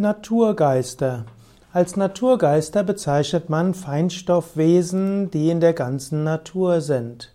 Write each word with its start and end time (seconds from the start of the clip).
Naturgeister. 0.00 1.24
Als 1.72 1.96
Naturgeister 1.96 2.84
bezeichnet 2.84 3.50
man 3.50 3.74
Feinstoffwesen, 3.74 5.28
die 5.32 5.50
in 5.50 5.58
der 5.58 5.72
ganzen 5.72 6.22
Natur 6.22 6.80
sind. 6.80 7.34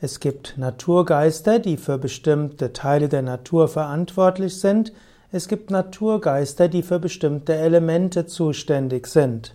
Es 0.00 0.18
gibt 0.18 0.56
Naturgeister, 0.56 1.58
die 1.58 1.76
für 1.76 1.98
bestimmte 1.98 2.72
Teile 2.72 3.10
der 3.10 3.20
Natur 3.20 3.68
verantwortlich 3.68 4.58
sind. 4.58 4.94
Es 5.32 5.48
gibt 5.48 5.70
Naturgeister, 5.70 6.68
die 6.68 6.82
für 6.82 6.98
bestimmte 6.98 7.56
Elemente 7.56 8.24
zuständig 8.24 9.06
sind. 9.06 9.54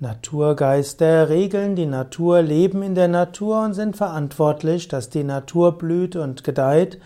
Naturgeister 0.00 1.28
regeln 1.28 1.76
die 1.76 1.84
Natur, 1.84 2.40
leben 2.40 2.80
in 2.80 2.94
der 2.94 3.08
Natur 3.08 3.62
und 3.62 3.74
sind 3.74 3.98
verantwortlich, 3.98 4.88
dass 4.88 5.10
die 5.10 5.24
Natur 5.24 5.76
blüht 5.76 6.16
und 6.16 6.42
gedeiht 6.42 6.98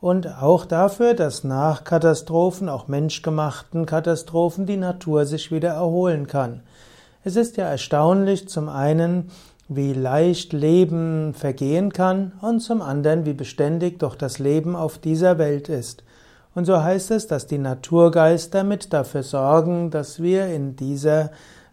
und 0.00 0.40
auch 0.40 0.64
dafür, 0.64 1.14
dass 1.14 1.44
nach 1.44 1.84
Katastrophen, 1.84 2.68
auch 2.68 2.88
menschgemachten 2.88 3.86
Katastrophen, 3.86 4.66
die 4.66 4.76
Natur 4.76 5.26
sich 5.26 5.50
wieder 5.50 5.70
erholen 5.70 6.26
kann. 6.26 6.62
Es 7.24 7.36
ist 7.36 7.56
ja 7.56 7.66
erstaunlich 7.66 8.48
zum 8.48 8.68
einen, 8.68 9.30
wie 9.68 9.92
leicht 9.92 10.52
Leben 10.52 11.34
vergehen 11.34 11.92
kann 11.92 12.32
und 12.40 12.60
zum 12.60 12.80
anderen, 12.80 13.26
wie 13.26 13.34
beständig 13.34 13.98
doch 13.98 14.14
das 14.14 14.38
Leben 14.38 14.76
auf 14.76 14.98
dieser 14.98 15.36
Welt 15.36 15.68
ist. 15.68 16.04
Und 16.54 16.64
so 16.64 16.82
heißt 16.82 17.10
es, 17.10 17.26
dass 17.26 17.46
die 17.46 17.58
Naturgeister 17.58 18.64
mit 18.64 18.92
dafür 18.92 19.22
sorgen, 19.22 19.90
dass 19.90 20.22
wir 20.22 20.46
in 20.46 20.74
dieser 20.74 21.30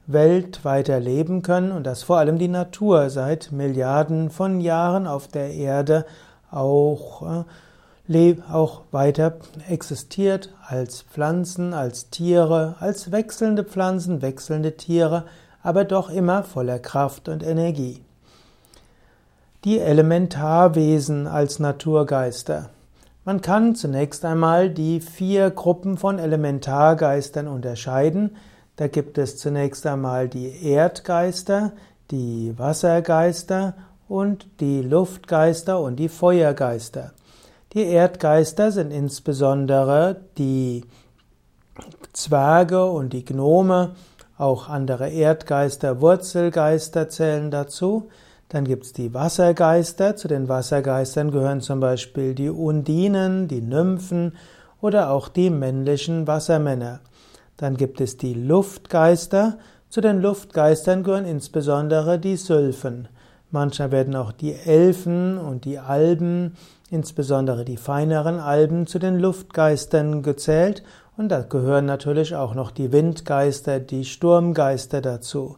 Welt 0.07 0.66
weiter 0.66 0.99
leben 0.99 1.41
können 1.41 1.71
und 1.71 1.85
dass 1.85 2.04
vor 2.04 2.18
allem 2.18 2.38
die 2.38 2.49
Natur 2.49 3.10
seit 3.10 3.52
Milliarden 3.52 4.30
von 4.30 4.60
Jahren 4.60 5.07
auf 5.07 5.27
der 5.27 5.54
Erde 5.54 6.05
auch 6.52 7.21
äh, 7.21 7.44
auch 8.52 8.84
weiter 8.91 9.38
existiert 9.68 10.54
als 10.68 11.02
Pflanzen, 11.02 11.73
als 11.73 12.09
Tiere, 12.12 12.76
als 12.80 13.12
wechselnde 13.12 13.63
Pflanzen, 13.63 14.22
wechselnde 14.22 14.77
Tiere, 14.77 15.26
aber 15.63 15.86
doch 15.86 16.12
immer 16.12 16.44
voller 16.44 16.77
Kraft 16.77 17.27
und 17.29 17.41
Energie. 17.41 18.02
Die 19.63 19.79
Elementarwesen 19.79 21.26
als 21.26 21.57
Naturgeister. 21.57 22.70
Man 23.24 23.41
kann 23.41 23.74
zunächst 23.74 24.24
einmal 24.24 24.70
die 24.70 24.99
vier 24.99 25.49
Gruppen 25.49 25.98
von 25.98 26.20
Elementargeistern 26.20 27.48
unterscheiden. 27.48 28.35
Da 28.76 28.88
gibt 28.88 29.18
es 29.18 29.38
zunächst 29.38 29.88
einmal 29.88 30.29
die 30.29 30.63
Erdgeister, 30.63 31.72
die 32.12 32.54
Wassergeister 32.55 33.74
und 34.07 34.46
die 34.60 34.84
Luftgeister 34.84 35.79
und 35.79 35.96
die 35.96 36.10
Feuergeister. 36.10 37.13
Die 37.76 37.87
Erdgeister 37.87 38.71
sind 38.71 38.91
insbesondere 38.91 40.15
die 40.37 40.85
Zwerge 42.13 42.85
und 42.85 43.12
die 43.12 43.26
Gnome, 43.26 43.95
auch 44.37 44.70
andere 44.70 45.09
Erdgeister, 45.09 45.99
Wurzelgeister 45.99 47.09
zählen 47.09 47.51
dazu. 47.51 48.07
Dann 48.48 48.63
gibt 48.63 48.85
es 48.85 48.93
die 48.93 49.13
Wassergeister. 49.13 50.15
Zu 50.15 50.29
den 50.29 50.48
Wassergeistern 50.48 51.32
gehören 51.32 51.59
zum 51.59 51.82
Beispiel 51.82 52.34
die 52.34 52.49
Undinen, 52.49 53.49
die 53.49 53.62
Nymphen 53.62 54.37
oder 54.79 55.10
auch 55.10 55.27
die 55.27 55.49
männlichen 55.49 56.27
Wassermänner. 56.27 57.01
Dann 57.57 57.76
gibt 57.76 57.99
es 57.99 58.15
die 58.15 58.35
Luftgeister. 58.35 59.57
Zu 59.89 59.99
den 59.99 60.21
Luftgeistern 60.21 61.04
gehören 61.04 61.26
insbesondere 61.26 62.20
die 62.20 62.37
Sylphen. 62.37 63.10
Manchmal 63.55 63.93
werden 63.93 64.17
auch 64.17 64.34
die 64.34 64.53
Elfen 64.53 65.38
und 65.38 65.63
die 65.63 65.79
Alben 65.79 66.57
insbesondere 66.89 67.63
die 67.63 67.78
feineren 67.78 68.38
Alben 68.38 68.85
zu 68.85 69.00
den 69.00 69.17
Luftgeistern 69.17 70.23
gezählt 70.23 70.84
und 71.16 71.29
da 71.29 71.41
gehören 71.41 71.85
natürlich 71.85 72.35
auch 72.35 72.53
noch 72.53 72.69
die 72.69 72.91
Windgeister, 72.91 73.79
die 73.79 74.03
Sturmgeister 74.03 75.00
dazu. 75.00 75.56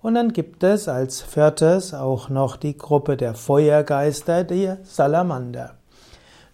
Und 0.00 0.14
dann 0.14 0.32
gibt 0.32 0.62
es 0.62 0.88
als 0.88 1.20
viertes 1.20 1.92
auch 1.92 2.30
noch 2.30 2.56
die 2.56 2.78
Gruppe 2.78 3.18
der 3.18 3.34
Feuergeister, 3.34 4.42
die 4.44 4.72
Salamander. 4.82 5.74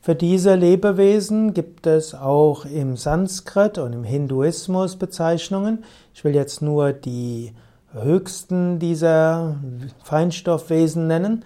Für 0.01 0.17
diese 0.17 0.57
Lebewesen 0.57 1.55
gibt 1.55 1.87
es 1.87 2.17
auch 2.17 2.65
im 2.65 2.97
Sanskrit 2.97 3.79
und 3.79 3.93
im 3.93 4.03
Hinduismus 4.03 4.97
Bezeichnungen. 4.97 5.85
Ich 6.15 6.25
will 6.25 6.35
jetzt 6.35 6.63
nur 6.63 6.93
die 6.93 7.53
höchsten 7.93 8.79
dieser 8.79 9.57
Feinstoffwesen 10.03 11.07
nennen. 11.07 11.45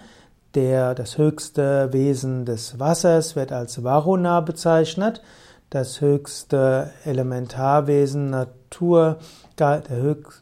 Der, 0.53 0.95
das 0.95 1.17
höchste 1.17 1.91
Wesen 1.91 2.45
des 2.45 2.79
Wassers 2.79 3.35
wird 3.35 3.51
als 3.51 3.83
Varuna 3.83 4.39
bezeichnet. 4.41 5.21
Das 5.69 5.99
höchste 5.99 6.91
Elementarwesen, 7.03 8.29
Natur, 8.29 9.17
der 9.59 9.83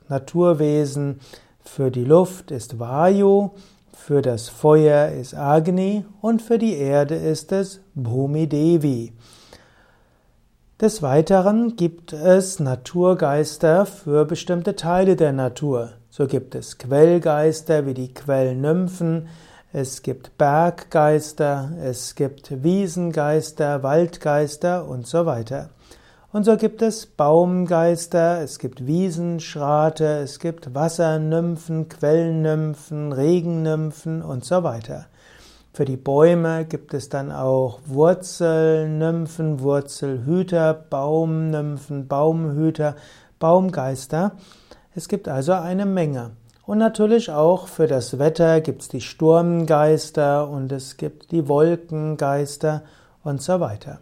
Naturwesen 0.10 1.20
für 1.64 1.90
die 1.90 2.04
Luft 2.04 2.52
ist 2.52 2.78
Vayu, 2.78 3.52
für 3.94 4.22
das 4.22 4.50
Feuer 4.50 5.10
ist 5.10 5.34
Agni 5.34 6.06
und 6.22 6.42
für 6.42 6.58
die 6.58 6.76
Erde 6.76 7.16
ist 7.16 7.52
es 7.52 7.82
Bhumi 7.96 8.48
Devi. 8.48 9.14
Des 10.84 11.02
Weiteren 11.02 11.78
gibt 11.78 12.12
es 12.12 12.60
Naturgeister 12.60 13.86
für 13.86 14.26
bestimmte 14.26 14.76
Teile 14.76 15.16
der 15.16 15.32
Natur. 15.32 15.92
So 16.10 16.28
gibt 16.28 16.56
es 16.56 16.78
Quellgeister 16.78 17.86
wie 17.86 17.94
die 17.94 18.14
Quellnymphen, 18.14 19.30
es 19.72 20.02
gibt 20.02 20.38
Berggeister, 20.38 21.72
es 21.82 22.16
gibt 22.16 22.66
Wiesengeister, 22.66 23.82
Waldgeister 23.82 24.86
und 24.86 25.08
so 25.08 25.26
weiter. 25.26 25.70
Und 26.34 26.44
so 26.44 26.58
gibt 26.58 26.82
es 26.82 27.06
Baumgeister, 27.06 28.42
es 28.42 28.60
gibt 28.60 28.86
Wiesenschrate, 28.86 30.18
es 30.18 30.40
gibt 30.40 30.76
Wassernymphen, 30.76 31.88
Quellnymphen, 31.88 33.14
Regennymphen 33.14 34.22
und 34.22 34.44
so 34.44 34.64
weiter. 34.64 35.06
Für 35.76 35.86
die 35.86 35.98
Bäume 35.98 36.66
gibt 36.66 36.94
es 36.94 37.10
dann 37.10 37.32
auch 37.32 37.80
Wurzelnymphen, 37.88 39.60
Wurzelhüter, 39.60 40.72
Baumnymphen, 40.72 42.08
Baumhüter, 42.08 42.96
Baumgeister. 43.40 44.34
Es 44.94 45.08
gibt 45.08 45.28
also 45.28 45.54
eine 45.54 45.88
Menge. 45.88 46.34
Und 46.68 46.78
natürlich 46.78 47.32
auch 47.32 47.68
für 47.68 47.88
das 47.88 48.20
Wetter 48.20 48.62
gibt 48.62 48.84
es 48.84 48.88
die 48.88 49.02
Sturmgeister 49.02 50.48
und 50.48 50.72
es 50.72 50.98
gibt 50.98 51.32
die 51.32 51.48
Wolkengeister 51.48 52.84
und 53.24 53.42
so 53.42 53.60
weiter. 53.60 54.02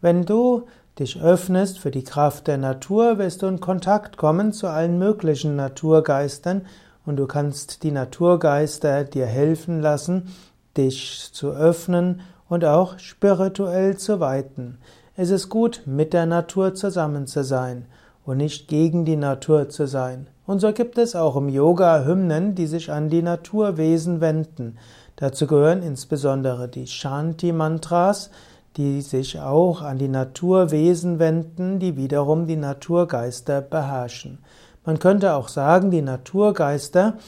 Wenn 0.00 0.24
du 0.24 0.64
dich 0.98 1.22
öffnest 1.22 1.78
für 1.78 1.92
die 1.92 2.02
Kraft 2.02 2.48
der 2.48 2.58
Natur, 2.58 3.18
wirst 3.18 3.42
du 3.42 3.46
in 3.46 3.60
Kontakt 3.60 4.16
kommen 4.16 4.52
zu 4.52 4.66
allen 4.66 4.98
möglichen 4.98 5.54
Naturgeistern 5.54 6.66
und 7.06 7.14
du 7.18 7.28
kannst 7.28 7.84
die 7.84 7.92
Naturgeister 7.92 9.04
dir 9.04 9.26
helfen 9.26 9.80
lassen, 9.80 10.34
dich 10.78 11.30
zu 11.32 11.50
öffnen 11.50 12.20
und 12.48 12.64
auch 12.64 12.98
spirituell 12.98 13.98
zu 13.98 14.20
weiten. 14.20 14.78
Es 15.16 15.30
ist 15.30 15.48
gut, 15.48 15.82
mit 15.84 16.12
der 16.12 16.26
Natur 16.26 16.74
zusammen 16.74 17.26
zu 17.26 17.44
sein 17.44 17.86
und 18.24 18.38
nicht 18.38 18.68
gegen 18.68 19.04
die 19.04 19.16
Natur 19.16 19.68
zu 19.68 19.86
sein. 19.86 20.28
Und 20.46 20.60
so 20.60 20.72
gibt 20.72 20.96
es 20.96 21.14
auch 21.14 21.36
im 21.36 21.48
Yoga 21.48 22.04
Hymnen, 22.04 22.54
die 22.54 22.66
sich 22.66 22.90
an 22.90 23.10
die 23.10 23.20
Naturwesen 23.22 24.20
wenden. 24.20 24.78
Dazu 25.16 25.46
gehören 25.46 25.82
insbesondere 25.82 26.68
die 26.68 26.86
Shanti-Mantras, 26.86 28.30
die 28.76 29.00
sich 29.02 29.40
auch 29.40 29.82
an 29.82 29.98
die 29.98 30.08
Naturwesen 30.08 31.18
wenden, 31.18 31.80
die 31.80 31.96
wiederum 31.96 32.46
die 32.46 32.56
Naturgeister 32.56 33.60
beherrschen. 33.60 34.38
Man 34.84 35.00
könnte 35.00 35.34
auch 35.34 35.48
sagen, 35.48 35.90
die 35.90 36.00
Naturgeister 36.00 37.18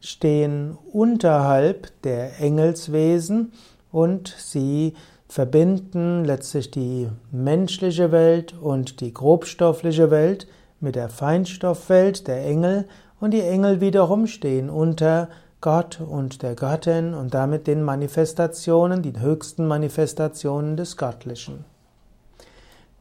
stehen 0.00 0.76
unterhalb 0.92 1.92
der 2.02 2.40
Engelswesen 2.40 3.52
und 3.92 4.34
sie 4.38 4.94
verbinden 5.28 6.24
letztlich 6.24 6.70
die 6.70 7.08
menschliche 7.30 8.10
Welt 8.10 8.54
und 8.60 9.00
die 9.00 9.14
grobstoffliche 9.14 10.10
Welt 10.10 10.48
mit 10.80 10.96
der 10.96 11.08
Feinstoffwelt 11.08 12.26
der 12.26 12.44
Engel 12.44 12.88
und 13.20 13.32
die 13.32 13.42
Engel 13.42 13.80
wiederum 13.80 14.26
stehen 14.26 14.70
unter 14.70 15.28
Gott 15.60 16.00
und 16.00 16.42
der 16.42 16.54
Göttin 16.54 17.12
und 17.12 17.34
damit 17.34 17.66
den 17.66 17.82
Manifestationen, 17.82 19.02
den 19.02 19.20
höchsten 19.20 19.66
Manifestationen 19.66 20.78
des 20.78 20.96
Göttlichen. 20.96 21.64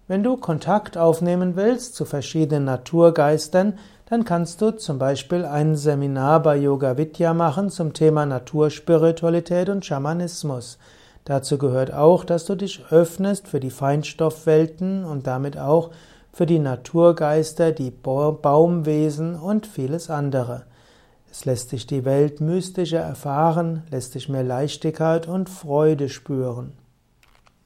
Wenn 0.10 0.24
du 0.24 0.38
Kontakt 0.38 0.98
aufnehmen 0.98 1.56
willst 1.56 1.96
zu 1.96 2.04
verschiedenen 2.04 2.66
Naturgeistern, 2.66 3.78
dann 4.10 4.26
kannst 4.26 4.62
du 4.62 4.72
zum 4.72 4.98
Beispiel 4.98 5.46
ein 5.46 5.76
Seminar 5.76 6.42
bei 6.42 6.58
Yoga 6.58 6.98
Vidya 6.98 7.36
machen 7.36 7.70
zum 7.70 7.94
Thema 7.94 8.26
Naturspiritualität 8.26 9.70
und 9.70 9.86
Schamanismus. 9.86 10.80
Dazu 11.26 11.60
gehört 11.60 11.94
auch, 11.94 12.24
dass 12.24 12.46
du 12.46 12.56
dich 12.56 12.86
öffnest 12.90 13.48
für 13.48 13.60
die 13.60 13.70
Feinstoffwelten 13.70 15.06
und 15.06 15.28
damit 15.28 15.60
auch 15.60 15.92
für 16.34 16.48
die 16.48 16.58
Naturgeister, 16.58 17.72
die 17.72 17.92
Baumwesen 17.92 19.36
und 19.36 19.68
vieles 19.68 20.10
andere. 20.10 20.64
Es 21.32 21.46
lässt 21.46 21.70
sich 21.70 21.86
die 21.86 22.04
Welt 22.04 22.42
mystischer 22.42 23.02
erfahren, 23.02 23.84
lässt 23.92 24.14
sich 24.14 24.28
mehr 24.28 24.44
Leichtigkeit 24.44 25.28
und 25.28 25.50
Freude 25.50 26.10
spüren. 26.10 26.79